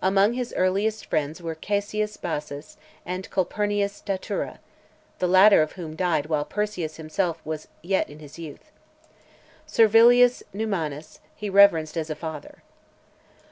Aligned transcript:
Among 0.00 0.34
his 0.34 0.54
earliest 0.56 1.04
friends 1.06 1.42
were 1.42 1.56
Caesius 1.56 2.16
Bassus, 2.16 2.76
and 3.04 3.28
Calpurnius 3.28 4.00
Statura; 4.00 4.60
the 5.18 5.26
latter 5.26 5.62
of 5.62 5.72
whom 5.72 5.96
died 5.96 6.26
while 6.26 6.44
Persius 6.44 6.94
himself 6.96 7.44
was 7.44 7.66
yet 7.82 8.08
in 8.08 8.20
his 8.20 8.38
youth. 8.38 8.70
Servilius 9.66 10.44
(539) 10.52 10.70
Numanus, 10.92 11.18
he 11.34 11.50
reverenced 11.50 11.96
as 11.96 12.08
a 12.08 12.14
father. 12.14 12.62